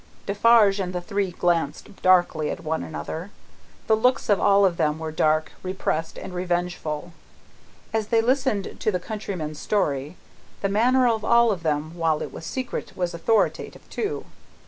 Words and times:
Defarge 0.25 0.79
and 0.79 0.93
the 0.93 0.99
three 1.01 1.29
glanced 1.29 2.01
darkly 2.01 2.49
at 2.49 2.63
one 2.63 2.81
another. 2.81 3.29
The 3.85 3.95
looks 3.95 4.29
of 4.29 4.39
all 4.39 4.65
of 4.65 4.77
them 4.77 4.97
were 4.97 5.11
dark, 5.11 5.51
repressed, 5.61 6.17
and 6.17 6.33
revengeful, 6.33 7.13
as 7.93 8.07
they 8.07 8.19
listened 8.19 8.79
to 8.79 8.91
the 8.91 8.99
countryman's 8.99 9.59
story; 9.59 10.17
the 10.61 10.69
manner 10.69 11.07
of 11.07 11.23
all 11.23 11.51
of 11.51 11.61
them, 11.61 11.93
while 11.95 12.23
it 12.23 12.33
was 12.33 12.47
secret, 12.47 12.93
was 12.97 13.13
authoritative 13.13 13.87
too. 13.91 14.25